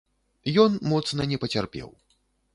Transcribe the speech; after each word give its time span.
Ён 0.63 0.71
моцна 0.95 1.29
не 1.35 1.41
пацярпеў. 1.45 1.95